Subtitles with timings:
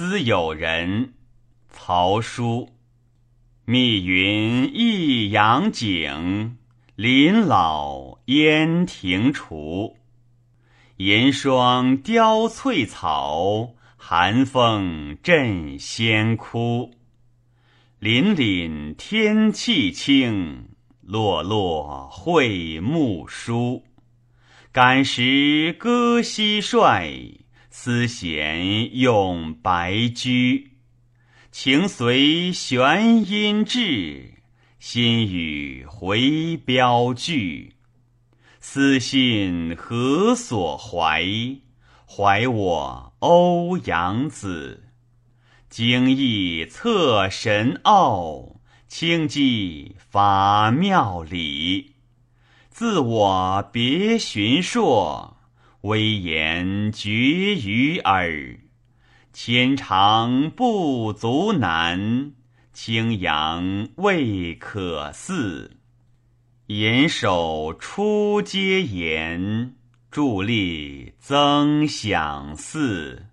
[0.00, 1.14] 思友人，
[1.70, 2.68] 曹叔。
[3.64, 6.56] 密云益阳景，
[6.94, 9.96] 林老烟庭除。
[10.98, 16.92] 银霜凋翠草，寒风震仙枯。
[18.00, 20.68] 凛凛天气清，
[21.02, 23.82] 落落会木疏。
[24.70, 27.40] 感时歌蟋蟀，
[27.70, 30.72] 思弦咏白驹。
[31.50, 34.34] 情随弦音至，
[34.78, 37.74] 心与回标句。
[38.60, 41.24] 私信何所怀？
[42.06, 44.84] 怀我欧阳子。
[45.68, 51.94] 精义测神奥，清寂法妙理。
[52.70, 55.37] 自我别寻硕，
[55.82, 58.58] 威言绝于耳。
[59.32, 62.32] 牵肠不足难，
[62.72, 65.76] 清扬未可似。
[66.66, 69.74] 严守出阶言，
[70.10, 73.26] 伫立增享似。